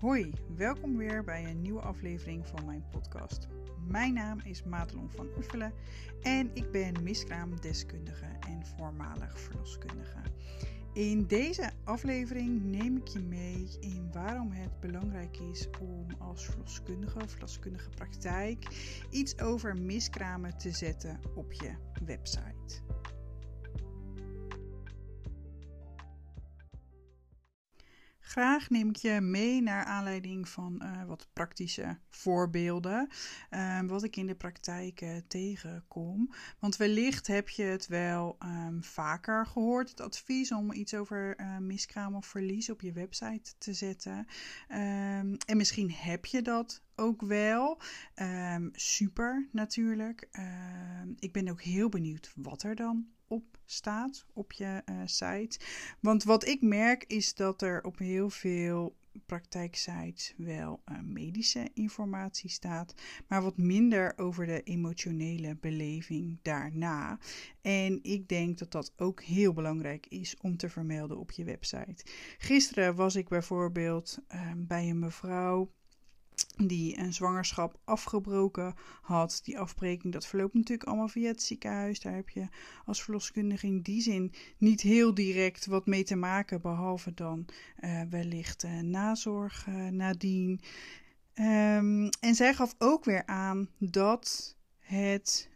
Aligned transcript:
Hoi, 0.00 0.32
welkom 0.56 0.96
weer 0.96 1.24
bij 1.24 1.44
een 1.44 1.62
nieuwe 1.62 1.80
aflevering 1.80 2.46
van 2.46 2.64
mijn 2.64 2.84
podcast. 2.90 3.48
Mijn 3.88 4.14
naam 4.14 4.38
is 4.44 4.62
Madelon 4.62 5.10
van 5.10 5.28
Oefelen 5.36 5.72
en 6.22 6.50
ik 6.54 6.70
ben 6.70 7.02
miskraamdeskundige 7.02 8.24
en 8.40 8.66
voormalig 8.76 9.40
verloskundige. 9.40 10.18
In 10.92 11.26
deze 11.26 11.70
aflevering 11.84 12.64
neem 12.64 12.96
ik 12.96 13.08
je 13.08 13.20
mee 13.20 13.68
in 13.80 14.08
waarom 14.12 14.50
het 14.52 14.80
belangrijk 14.80 15.38
is 15.38 15.68
om 15.80 16.06
als 16.18 16.44
verloskundige 16.44 17.18
of 17.18 17.30
verloskundige 17.30 17.90
praktijk 17.90 18.66
iets 19.10 19.38
over 19.38 19.82
miskramen 19.82 20.58
te 20.58 20.70
zetten 20.70 21.20
op 21.34 21.52
je 21.52 21.74
website. 22.04 22.82
Graag 28.30 28.70
neem 28.70 28.88
ik 28.88 28.96
je 28.96 29.20
mee 29.20 29.62
naar 29.62 29.84
aanleiding 29.84 30.48
van 30.48 30.80
uh, 30.82 31.04
wat 31.04 31.28
praktische 31.32 31.98
voorbeelden. 32.08 33.08
Uh, 33.50 33.80
wat 33.80 34.02
ik 34.02 34.16
in 34.16 34.26
de 34.26 34.34
praktijk 34.34 35.00
uh, 35.00 35.16
tegenkom. 35.28 36.32
Want 36.58 36.76
wellicht 36.76 37.26
heb 37.26 37.48
je 37.48 37.62
het 37.62 37.86
wel 37.86 38.36
um, 38.42 38.84
vaker 38.84 39.46
gehoord, 39.46 39.90
het 39.90 40.00
advies 40.00 40.52
om 40.52 40.72
iets 40.72 40.94
over 40.94 41.36
eh, 41.36 41.56
miskraam 41.56 42.14
of 42.14 42.26
verlies 42.26 42.70
op 42.70 42.80
je 42.80 42.92
website 42.92 43.52
te 43.58 43.72
zetten. 43.72 44.26
Um, 44.68 45.36
en 45.46 45.56
misschien 45.56 45.90
heb 45.90 46.26
je 46.26 46.42
dat 46.42 46.82
ook 46.96 47.22
wel. 47.22 47.80
Super 48.72 49.48
natuurlijk. 49.52 50.28
ik 51.18 51.32
ben 51.32 51.48
ook 51.48 51.62
heel 51.62 51.88
benieuwd 51.88 52.32
wat 52.36 52.62
er 52.62 52.74
dan 52.74 53.06
op 53.30 53.58
staat 53.64 54.26
op 54.32 54.52
je 54.52 54.82
uh, 54.90 55.00
site. 55.04 55.58
Want 56.00 56.24
wat 56.24 56.46
ik 56.46 56.62
merk 56.62 57.04
is 57.04 57.34
dat 57.34 57.62
er 57.62 57.84
op 57.84 57.98
heel 57.98 58.30
veel 58.30 58.98
praktijksites 59.26 60.34
wel 60.36 60.82
uh, 60.88 61.00
medische 61.00 61.70
informatie 61.74 62.50
staat, 62.50 62.94
maar 63.28 63.42
wat 63.42 63.56
minder 63.56 64.12
over 64.16 64.46
de 64.46 64.62
emotionele 64.62 65.56
beleving 65.60 66.38
daarna. 66.42 67.18
En 67.60 67.98
ik 68.02 68.28
denk 68.28 68.58
dat 68.58 68.70
dat 68.70 68.92
ook 68.96 69.22
heel 69.22 69.52
belangrijk 69.52 70.06
is 70.06 70.36
om 70.40 70.56
te 70.56 70.68
vermelden 70.68 71.18
op 71.18 71.30
je 71.30 71.44
website. 71.44 72.04
Gisteren 72.38 72.94
was 72.94 73.14
ik 73.14 73.28
bijvoorbeeld 73.28 74.18
uh, 74.34 74.52
bij 74.56 74.88
een 74.88 74.98
mevrouw 74.98 75.72
die 76.56 76.98
een 76.98 77.12
zwangerschap 77.12 77.80
afgebroken 77.84 78.74
had. 79.00 79.40
Die 79.44 79.58
afbreking, 79.58 80.12
dat 80.12 80.26
verloopt 80.26 80.54
natuurlijk 80.54 80.88
allemaal 80.88 81.08
via 81.08 81.28
het 81.28 81.42
ziekenhuis. 81.42 82.00
Daar 82.00 82.14
heb 82.14 82.28
je 82.28 82.48
als 82.84 83.02
verloskundige 83.02 83.66
in 83.66 83.80
die 83.80 84.02
zin 84.02 84.32
niet 84.58 84.80
heel 84.80 85.14
direct 85.14 85.66
wat 85.66 85.86
mee 85.86 86.04
te 86.04 86.16
maken, 86.16 86.60
behalve 86.60 87.14
dan 87.14 87.46
uh, 87.80 88.02
wellicht 88.10 88.64
uh, 88.64 88.80
nazorg 88.80 89.66
uh, 89.66 89.88
nadien. 89.88 90.60
Um, 91.34 92.08
en 92.20 92.34
zij 92.34 92.54
gaf 92.54 92.74
ook 92.78 93.04
weer 93.04 93.26
aan 93.26 93.68
dat 93.78 94.56
het 94.78 95.48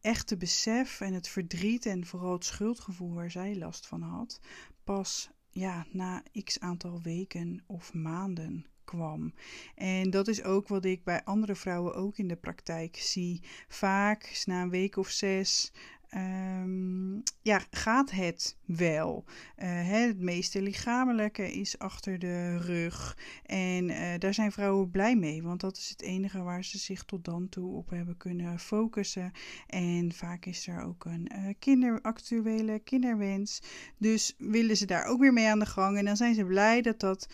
echte 0.00 0.36
besef 0.36 1.00
en 1.00 1.14
het 1.14 1.28
verdriet 1.28 1.86
en 1.86 2.06
vooral 2.06 2.32
het 2.32 2.44
schuldgevoel 2.44 3.14
waar 3.14 3.30
zij 3.30 3.56
last 3.56 3.86
van 3.86 4.02
had, 4.02 4.40
pas 4.84 5.30
ja, 5.50 5.86
na 5.92 6.22
x 6.44 6.60
aantal 6.60 7.02
weken 7.02 7.62
of 7.66 7.94
maanden 7.94 8.66
kwam. 8.88 9.34
En 9.74 10.10
dat 10.10 10.28
is 10.28 10.42
ook 10.42 10.68
wat 10.68 10.84
ik 10.84 11.04
bij 11.04 11.24
andere 11.24 11.54
vrouwen 11.54 11.94
ook 11.94 12.18
in 12.18 12.28
de 12.28 12.36
praktijk 12.36 12.96
zie. 12.96 13.42
Vaak 13.68 14.42
na 14.44 14.62
een 14.62 14.70
week 14.70 14.96
of 14.96 15.08
zes 15.08 15.72
Um, 16.14 17.22
ja, 17.42 17.62
gaat 17.70 18.10
het 18.10 18.56
wel. 18.64 19.24
Uh, 19.26 19.66
het 19.88 20.20
meeste 20.20 20.62
lichamelijke 20.62 21.52
is 21.52 21.78
achter 21.78 22.18
de 22.18 22.58
rug. 22.58 23.18
En 23.46 23.88
uh, 23.88 24.14
daar 24.18 24.34
zijn 24.34 24.52
vrouwen 24.52 24.90
blij 24.90 25.16
mee, 25.16 25.42
want 25.42 25.60
dat 25.60 25.76
is 25.76 25.88
het 25.88 26.02
enige 26.02 26.42
waar 26.42 26.64
ze 26.64 26.78
zich 26.78 27.04
tot 27.04 27.24
dan 27.24 27.48
toe 27.48 27.76
op 27.76 27.90
hebben 27.90 28.16
kunnen 28.16 28.58
focussen. 28.58 29.32
En 29.66 30.12
vaak 30.12 30.46
is 30.46 30.66
er 30.66 30.82
ook 30.82 31.04
een 31.04 31.30
uh, 31.32 31.54
kinder, 31.58 32.00
actuele 32.00 32.78
kinderwens. 32.78 33.62
Dus 33.98 34.34
willen 34.38 34.76
ze 34.76 34.86
daar 34.86 35.04
ook 35.04 35.20
weer 35.20 35.32
mee 35.32 35.48
aan 35.48 35.58
de 35.58 35.66
gang. 35.66 35.98
En 35.98 36.04
dan 36.04 36.16
zijn 36.16 36.34
ze 36.34 36.44
blij 36.44 36.82
dat 36.82 37.00
dat 37.00 37.28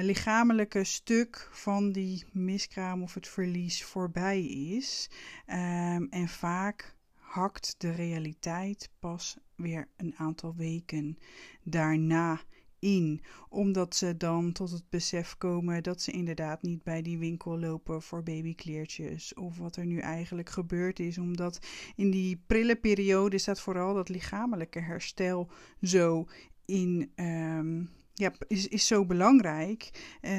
lichamelijke 0.00 0.84
stuk 0.84 1.48
van 1.52 1.92
die 1.92 2.24
miskraam 2.32 3.02
of 3.02 3.14
het 3.14 3.28
verlies 3.28 3.84
voorbij 3.84 4.44
is. 4.44 5.10
Um, 5.46 6.06
en 6.10 6.28
vaak 6.28 6.95
hakt 7.36 7.74
de 7.78 7.90
realiteit 7.90 8.90
pas 8.98 9.36
weer 9.54 9.88
een 9.96 10.14
aantal 10.16 10.54
weken 10.54 11.18
daarna 11.62 12.40
in, 12.78 13.20
omdat 13.48 13.96
ze 13.96 14.16
dan 14.16 14.52
tot 14.52 14.70
het 14.70 14.88
besef 14.90 15.36
komen 15.36 15.82
dat 15.82 16.02
ze 16.02 16.10
inderdaad 16.10 16.62
niet 16.62 16.82
bij 16.82 17.02
die 17.02 17.18
winkel 17.18 17.58
lopen 17.58 18.02
voor 18.02 18.22
babykleertjes 18.22 19.34
of 19.34 19.58
wat 19.58 19.76
er 19.76 19.86
nu 19.86 19.98
eigenlijk 19.98 20.50
gebeurd 20.50 21.00
is, 21.00 21.18
omdat 21.18 21.66
in 21.96 22.10
die 22.10 22.42
prille 22.46 22.76
periode 22.76 23.38
staat 23.38 23.60
vooral 23.60 23.94
dat 23.94 24.08
lichamelijke 24.08 24.80
herstel 24.80 25.50
zo 25.82 26.26
in 26.64 27.12
um, 27.16 27.90
ja, 28.18 28.32
is, 28.46 28.68
is 28.68 28.86
zo 28.86 29.06
belangrijk. 29.06 29.90
Um, 30.22 30.30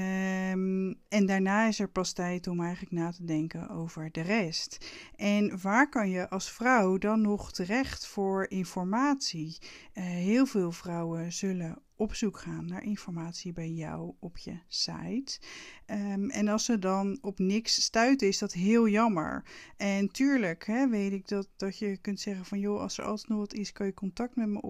en 1.18 1.26
daarna 1.26 1.68
is 1.68 1.80
er 1.80 1.90
pas 1.90 2.14
tijd 2.14 2.48
om 2.48 2.62
eigenlijk 2.62 2.92
na 2.92 3.12
te 3.12 3.26
denken 3.26 3.70
over 3.70 4.12
de 4.12 4.22
rest. 4.22 4.92
En 5.16 5.62
waar 5.62 5.90
kan 5.90 6.10
je 6.10 6.30
als 6.30 6.52
vrouw 6.52 6.98
dan 6.98 7.22
nog 7.22 7.52
terecht 7.52 8.08
voor 8.08 8.50
informatie? 8.50 9.58
Uh, 9.94 10.04
heel 10.04 10.46
veel 10.46 10.72
vrouwen 10.72 11.34
zullen 11.34 11.82
op 11.96 12.14
zoek 12.14 12.38
gaan 12.38 12.66
naar 12.66 12.84
informatie 12.84 13.54
bij 13.54 13.70
jou 13.70 14.14
op 14.20 14.38
je 14.38 14.60
site. 14.68 15.40
Um, 15.86 16.30
en 16.30 16.48
als 16.48 16.66
ze 16.66 16.80
dan 16.80 17.18
op 17.22 17.40
niks 17.40 17.82
stuiten, 17.82 18.28
is 18.28 18.38
dat 18.38 18.54
heel 18.54 18.88
jammer. 18.88 19.44
En 19.78 20.12
tuurlijk 20.12 20.66
hè, 20.66 20.90
weet 20.90 21.12
ik 21.12 21.28
dat, 21.28 21.50
dat 21.56 21.78
je 21.78 21.98
kunt 21.98 22.20
zeggen 22.20 22.46
van 22.46 22.60
joh, 22.60 22.82
als 22.82 22.98
er 22.98 23.06
altijd 23.06 23.30
nog 23.30 23.40
wat 23.40 23.54
is, 23.54 23.72
kan 23.72 23.86
je 23.86 23.94
contact 23.94 24.36
met 24.36 24.48
me 24.48 24.62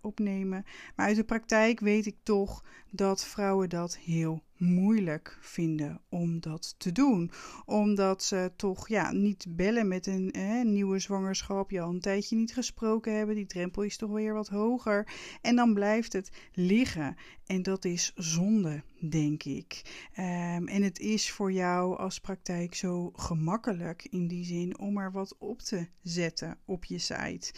opnemen. 0.00 0.64
Maar 0.96 1.06
uit 1.06 1.16
de 1.16 1.24
praktijk 1.24 1.80
weet 1.80 2.06
ik 2.06 2.16
toch 2.22 2.64
dat 2.90 3.24
vrouwen 3.24 3.68
dat 3.68 3.96
heel 3.96 4.42
moeilijk 4.56 5.38
vinden 5.40 6.00
om 6.08 6.40
dat 6.40 6.74
te 6.78 6.92
doen. 6.92 7.30
Omdat 7.64 8.22
ze 8.22 8.52
toch 8.56 8.88
ja, 8.88 9.12
niet 9.12 9.46
bellen 9.48 9.88
met 9.88 10.06
een 10.06 10.72
nieuwe 10.72 10.98
zwangerschap, 10.98 11.70
je 11.70 11.80
al 11.80 11.90
een 11.90 12.00
tijdje 12.00 12.36
niet 12.36 12.52
gesproken 12.52 13.16
hebben. 13.16 13.34
Die 13.34 13.46
drempel 13.46 13.82
is 13.82 13.96
toch 13.96 14.10
weer 14.10 14.34
wat 14.34 14.48
hoger. 14.48 15.12
En 15.40 15.56
dan 15.56 15.74
blijft 15.74 16.12
het 16.12 16.30
liggen. 16.52 17.16
En 17.46 17.62
dat 17.62 17.84
is 17.84 18.12
zonde, 18.14 18.82
denk 19.08 19.42
ik. 19.42 19.82
Um, 20.18 20.68
en 20.68 20.82
het 20.82 20.98
is 20.98 21.30
voor 21.30 21.52
jou 21.52 21.98
als 21.98 22.20
praktijk 22.20 22.74
zo 22.74 23.10
gemakkelijk 23.14 24.06
in 24.10 24.28
die 24.28 24.44
zin 24.44 24.78
om 24.78 24.98
er 24.98 25.12
wat 25.12 25.36
op 25.38 25.60
te 25.60 25.86
zetten 26.02 26.58
op 26.64 26.84
je 26.84 26.98
site. 26.98 27.52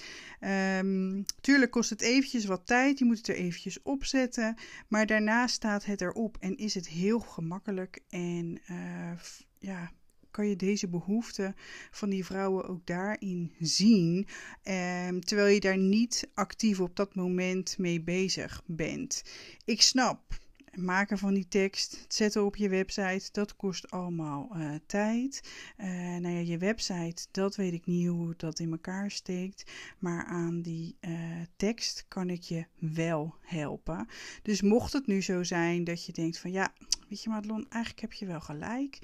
Um, 0.80 1.24
tuurlijk 1.40 1.70
kost 1.70 1.90
het 1.90 2.00
eventjes 2.00 2.44
wat 2.44 2.66
tijd, 2.66 2.98
je 2.98 3.04
moet 3.04 3.16
het 3.16 3.28
er 3.28 3.34
eventjes 3.34 3.82
opzetten. 3.82 4.56
Maar 4.88 5.06
daarna 5.06 5.46
staat 5.46 5.84
het 5.84 6.00
erop 6.00 6.36
en 6.40 6.56
is 6.56 6.74
het 6.74 6.85
heel 6.88 7.20
gemakkelijk 7.20 8.00
en 8.08 8.60
uh, 8.70 9.12
ja, 9.58 9.92
kan 10.30 10.48
je 10.48 10.56
deze 10.56 10.88
behoefte 10.88 11.54
van 11.90 12.10
die 12.10 12.24
vrouwen 12.24 12.68
ook 12.68 12.86
daarin 12.86 13.52
zien, 13.58 14.26
eh, 14.62 15.08
terwijl 15.08 15.54
je 15.54 15.60
daar 15.60 15.78
niet 15.78 16.30
actief 16.34 16.80
op 16.80 16.96
dat 16.96 17.14
moment 17.14 17.78
mee 17.78 18.02
bezig 18.02 18.62
bent. 18.66 19.22
Ik 19.64 19.82
snap 19.82 20.38
maken 20.76 21.18
van 21.18 21.34
die 21.34 21.48
tekst, 21.48 22.00
het 22.00 22.14
zetten 22.14 22.44
op 22.44 22.56
je 22.56 22.68
website, 22.68 23.28
dat 23.32 23.56
kost 23.56 23.90
allemaal 23.90 24.50
uh, 24.56 24.74
tijd. 24.86 25.42
Uh, 25.78 25.86
nou 25.88 26.28
ja, 26.28 26.38
je 26.38 26.58
website, 26.58 27.26
dat 27.30 27.56
weet 27.56 27.72
ik 27.72 27.86
niet 27.86 28.08
hoe 28.08 28.34
dat 28.36 28.58
in 28.58 28.70
elkaar 28.70 29.10
steekt. 29.10 29.70
Maar 29.98 30.24
aan 30.24 30.62
die 30.62 30.96
uh, 31.00 31.12
tekst 31.56 32.04
kan 32.08 32.30
ik 32.30 32.42
je 32.42 32.66
wel 32.78 33.34
helpen. 33.40 34.08
Dus 34.42 34.62
mocht 34.62 34.92
het 34.92 35.06
nu 35.06 35.22
zo 35.22 35.42
zijn 35.42 35.84
dat 35.84 36.06
je 36.06 36.12
denkt 36.12 36.38
van 36.38 36.52
ja, 36.52 36.72
weet 37.08 37.22
je 37.22 37.28
Madelon, 37.28 37.66
eigenlijk 37.68 38.00
heb 38.00 38.12
je 38.12 38.26
wel 38.26 38.40
gelijk. 38.40 38.98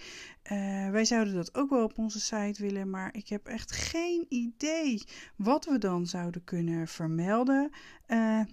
wij 0.91 1.05
zouden 1.05 1.35
dat 1.35 1.55
ook 1.55 1.71
wel 1.71 1.85
op 1.85 1.99
onze 1.99 2.21
site 2.21 2.63
willen, 2.63 2.91
maar 2.91 3.15
ik 3.15 3.29
heb 3.29 3.47
echt 3.47 3.73
geen 3.73 4.27
idee 4.29 5.03
wat 5.37 5.65
we 5.65 5.79
dan 5.79 6.07
zouden 6.07 6.45
kunnen 6.45 6.89
vermelden. 6.89 7.71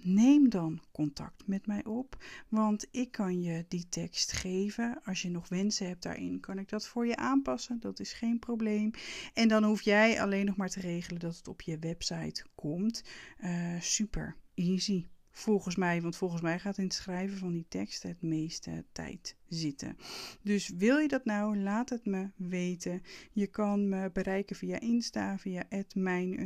neem 0.02 0.48
dan 0.48 0.82
contact 0.92 1.46
met 1.46 1.66
mij 1.66 1.84
op, 1.84 2.24
want 2.48 2.86
ik 2.90 3.10
kan 3.10 3.42
je 3.42 3.64
die 3.68 3.88
tekst 3.88 4.32
geven. 4.32 5.00
Als 5.04 5.22
je 5.22 5.30
nog 5.30 5.48
wensen 5.48 5.86
hebt 5.86 6.02
daarin, 6.02 6.40
kan 6.40 6.58
ik 6.58 6.68
dat 6.68 6.86
voor 6.86 7.06
je 7.06 7.16
aanpassen. 7.16 7.80
Dat 7.80 8.00
is 8.00 8.12
geen 8.12 8.38
probleem. 8.38 8.90
En 9.34 9.48
dan 9.48 9.64
hoef 9.64 9.82
jij 9.82 10.22
alleen 10.22 10.46
nog 10.46 10.56
maar 10.56 10.68
te 10.68 10.80
regelen 10.80 11.20
dat 11.20 11.36
het 11.36 11.48
op 11.48 11.60
je 11.60 11.78
website 11.78 12.44
komt. 12.54 13.04
Uh, 13.40 13.80
super 13.80 14.36
easy. 14.54 15.06
Volgens 15.30 15.76
mij, 15.76 16.02
want 16.02 16.16
volgens 16.16 16.42
mij 16.42 16.58
gaat 16.58 16.78
in 16.78 16.84
het 16.84 16.94
schrijven 16.94 17.38
van 17.38 17.52
die 17.52 17.66
tekst 17.68 18.02
het 18.02 18.22
meeste 18.22 18.84
tijd 18.92 19.36
zitten. 19.48 19.96
Dus 20.42 20.68
wil 20.68 20.98
je 20.98 21.08
dat 21.08 21.24
nou, 21.24 21.58
laat 21.58 21.88
het 21.90 22.06
me 22.06 22.30
weten. 22.36 23.02
Je 23.32 23.46
kan 23.46 23.88
me 23.88 24.10
bereiken 24.10 24.56
via 24.56 24.80
Insta, 24.80 25.38
via 25.38 25.64
mijn 25.94 26.40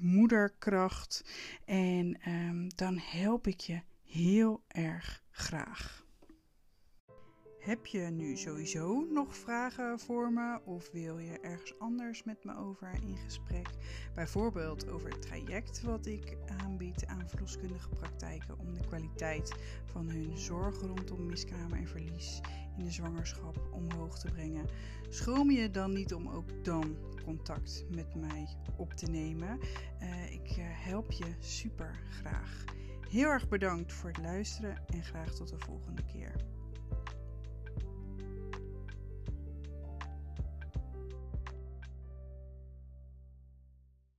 moederkracht. 0.00 1.24
En 1.64 2.18
um, 2.28 2.68
dan 2.74 2.98
help 2.98 3.46
ik 3.46 3.60
je 3.60 3.80
heel 4.04 4.62
erg 4.68 5.22
graag. 5.30 6.07
Heb 7.68 7.86
je 7.86 8.00
nu 8.00 8.36
sowieso 8.36 9.06
nog 9.10 9.36
vragen 9.36 9.98
voor 9.98 10.32
me 10.32 10.60
of 10.64 10.90
wil 10.90 11.18
je 11.18 11.40
ergens 11.40 11.78
anders 11.78 12.24
met 12.24 12.44
me 12.44 12.56
over 12.56 12.92
in 13.02 13.16
gesprek? 13.16 13.68
Bijvoorbeeld 14.14 14.88
over 14.88 15.10
het 15.10 15.22
traject 15.22 15.82
wat 15.82 16.06
ik 16.06 16.36
aanbied 16.62 17.06
aan 17.06 17.28
verloskundige 17.28 17.88
praktijken 17.88 18.58
om 18.58 18.74
de 18.74 18.86
kwaliteit 18.86 19.54
van 19.84 20.08
hun 20.08 20.36
zorg 20.36 20.80
rondom 20.80 21.26
miskramen 21.26 21.78
en 21.78 21.88
verlies 21.88 22.40
in 22.78 22.84
de 22.84 22.90
zwangerschap 22.90 23.68
omhoog 23.72 24.18
te 24.18 24.30
brengen. 24.30 24.66
Schroom 25.08 25.50
je 25.50 25.70
dan 25.70 25.92
niet 25.92 26.14
om 26.14 26.28
ook 26.28 26.64
dan 26.64 26.96
contact 27.24 27.84
met 27.94 28.14
mij 28.14 28.48
op 28.76 28.92
te 28.92 29.10
nemen. 29.10 29.58
Uh, 30.02 30.32
ik 30.32 30.56
uh, 30.56 30.64
help 30.64 31.12
je 31.12 31.34
super 31.38 31.98
graag. 32.10 32.64
Heel 33.08 33.28
erg 33.28 33.48
bedankt 33.48 33.92
voor 33.92 34.08
het 34.08 34.18
luisteren 34.18 34.86
en 34.86 35.04
graag 35.04 35.34
tot 35.34 35.48
de 35.48 35.58
volgende 35.58 36.02
keer. 36.12 36.57